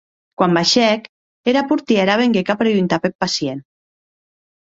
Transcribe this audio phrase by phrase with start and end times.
[0.41, 1.03] Quan baishèc,
[1.51, 3.63] era portièra venguec a preguntar peth pacient.